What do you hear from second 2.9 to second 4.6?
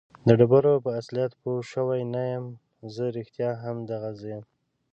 زه رښتیا هم دغه زه یم؟